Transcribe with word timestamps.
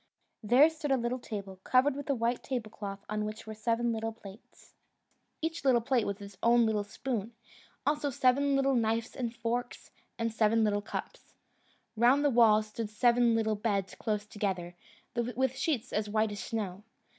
There 0.41 0.67
stood 0.71 0.89
a 0.91 0.97
little 0.97 1.19
table, 1.19 1.59
covered 1.63 1.95
with 1.95 2.09
a 2.09 2.15
white 2.15 2.41
tablecloth, 2.41 3.05
on 3.07 3.23
which 3.23 3.45
were 3.45 3.53
seven 3.53 3.91
little 3.93 4.11
plates 4.13 4.73
(each 5.43 5.63
little 5.63 5.79
plate 5.79 6.07
with 6.07 6.19
its 6.23 6.39
own 6.41 6.65
little 6.65 6.83
spoon) 6.83 7.35
also 7.85 8.09
seven 8.09 8.55
little 8.55 8.73
knives 8.73 9.15
and 9.15 9.31
forks, 9.35 9.91
and 10.17 10.33
seven 10.33 10.63
little 10.63 10.81
cups. 10.81 11.35
Round 11.95 12.25
the 12.25 12.31
walls 12.31 12.65
stood 12.65 12.89
seven 12.89 13.35
little 13.35 13.53
beds 13.53 13.93
close 13.93 14.25
together, 14.25 14.75
with 15.15 15.55
sheets 15.55 15.93
as 15.93 16.09
white 16.09 16.31
as 16.31 16.39
snow. 16.39 16.81